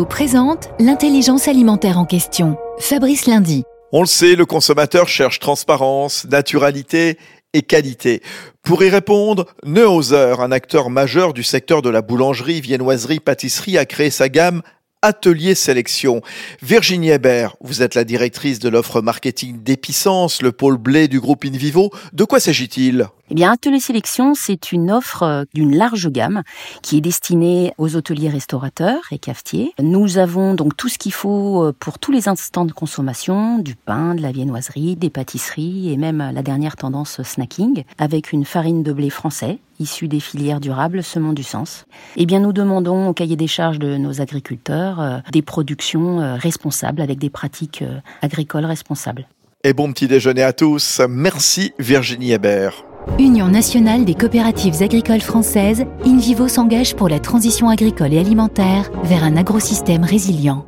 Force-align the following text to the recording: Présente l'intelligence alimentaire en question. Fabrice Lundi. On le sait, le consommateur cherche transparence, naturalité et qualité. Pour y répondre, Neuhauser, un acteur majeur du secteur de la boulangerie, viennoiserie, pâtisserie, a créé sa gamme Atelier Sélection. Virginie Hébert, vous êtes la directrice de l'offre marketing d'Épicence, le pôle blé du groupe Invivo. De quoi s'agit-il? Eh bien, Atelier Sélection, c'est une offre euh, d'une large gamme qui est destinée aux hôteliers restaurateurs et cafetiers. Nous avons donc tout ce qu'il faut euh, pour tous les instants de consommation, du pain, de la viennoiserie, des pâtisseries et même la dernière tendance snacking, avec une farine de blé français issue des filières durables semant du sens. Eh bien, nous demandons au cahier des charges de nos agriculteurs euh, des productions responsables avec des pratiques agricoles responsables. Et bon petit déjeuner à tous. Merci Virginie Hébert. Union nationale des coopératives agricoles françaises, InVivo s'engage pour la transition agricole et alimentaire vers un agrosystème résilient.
Présente 0.00 0.70
l'intelligence 0.80 1.48
alimentaire 1.48 1.98
en 1.98 2.06
question. 2.06 2.56
Fabrice 2.78 3.26
Lundi. 3.26 3.62
On 3.92 4.00
le 4.00 4.06
sait, 4.06 4.36
le 4.36 4.46
consommateur 4.46 5.06
cherche 5.06 5.38
transparence, 5.38 6.24
naturalité 6.24 7.18
et 7.52 7.60
qualité. 7.60 8.22
Pour 8.62 8.82
y 8.82 8.88
répondre, 8.88 9.46
Neuhauser, 9.64 10.36
un 10.38 10.50
acteur 10.50 10.88
majeur 10.88 11.34
du 11.34 11.42
secteur 11.42 11.82
de 11.82 11.90
la 11.90 12.00
boulangerie, 12.00 12.62
viennoiserie, 12.62 13.20
pâtisserie, 13.20 13.76
a 13.76 13.84
créé 13.84 14.08
sa 14.08 14.30
gamme 14.30 14.62
Atelier 15.02 15.54
Sélection. 15.54 16.22
Virginie 16.62 17.10
Hébert, 17.10 17.56
vous 17.60 17.82
êtes 17.82 17.94
la 17.94 18.04
directrice 18.04 18.60
de 18.60 18.70
l'offre 18.70 19.02
marketing 19.02 19.62
d'Épicence, 19.62 20.40
le 20.40 20.52
pôle 20.52 20.78
blé 20.78 21.06
du 21.06 21.20
groupe 21.20 21.44
Invivo. 21.44 21.90
De 22.12 22.24
quoi 22.24 22.40
s'agit-il? 22.40 23.08
Eh 23.32 23.34
bien, 23.34 23.50
Atelier 23.50 23.80
Sélection, 23.80 24.34
c'est 24.34 24.72
une 24.72 24.90
offre 24.90 25.22
euh, 25.22 25.44
d'une 25.54 25.74
large 25.74 26.10
gamme 26.10 26.42
qui 26.82 26.98
est 26.98 27.00
destinée 27.00 27.72
aux 27.78 27.96
hôteliers 27.96 28.28
restaurateurs 28.28 29.00
et 29.10 29.18
cafetiers. 29.18 29.72
Nous 29.82 30.18
avons 30.18 30.52
donc 30.52 30.76
tout 30.76 30.90
ce 30.90 30.98
qu'il 30.98 31.14
faut 31.14 31.64
euh, 31.64 31.72
pour 31.72 31.98
tous 31.98 32.12
les 32.12 32.28
instants 32.28 32.66
de 32.66 32.72
consommation, 32.72 33.56
du 33.56 33.74
pain, 33.74 34.14
de 34.14 34.20
la 34.20 34.32
viennoiserie, 34.32 34.96
des 34.96 35.08
pâtisseries 35.08 35.90
et 35.90 35.96
même 35.96 36.18
la 36.18 36.42
dernière 36.42 36.76
tendance 36.76 37.22
snacking, 37.22 37.84
avec 37.96 38.32
une 38.32 38.44
farine 38.44 38.82
de 38.82 38.92
blé 38.92 39.08
français 39.08 39.60
issue 39.80 40.08
des 40.08 40.20
filières 40.20 40.60
durables 40.60 41.02
semant 41.02 41.32
du 41.32 41.42
sens. 41.42 41.86
Eh 42.16 42.26
bien, 42.26 42.38
nous 42.38 42.52
demandons 42.52 43.08
au 43.08 43.14
cahier 43.14 43.36
des 43.36 43.46
charges 43.46 43.78
de 43.78 43.96
nos 43.96 44.20
agriculteurs 44.20 45.00
euh, 45.00 45.18
des 45.32 45.40
productions 45.40 46.36
responsables 46.36 47.00
avec 47.00 47.18
des 47.18 47.30
pratiques 47.30 47.82
agricoles 48.20 48.66
responsables. 48.66 49.26
Et 49.64 49.72
bon 49.72 49.90
petit 49.90 50.06
déjeuner 50.06 50.42
à 50.42 50.52
tous. 50.52 51.00
Merci 51.08 51.72
Virginie 51.78 52.32
Hébert. 52.32 52.84
Union 53.18 53.48
nationale 53.48 54.04
des 54.04 54.14
coopératives 54.14 54.82
agricoles 54.82 55.20
françaises, 55.20 55.84
InVivo 56.04 56.48
s'engage 56.48 56.94
pour 56.94 57.08
la 57.08 57.20
transition 57.20 57.68
agricole 57.68 58.12
et 58.12 58.18
alimentaire 58.18 58.90
vers 59.04 59.24
un 59.24 59.36
agrosystème 59.36 60.04
résilient. 60.04 60.64